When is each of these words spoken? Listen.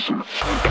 Listen. 0.00 0.69